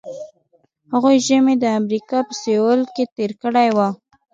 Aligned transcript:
هغوی 0.91 1.17
ژمی 1.25 1.55
د 1.59 1.65
امریکا 1.79 2.17
په 2.27 2.33
سویل 2.41 2.81
کې 2.95 3.03
تیر 3.15 3.31
کړی 3.43 3.67
وي 3.75 3.89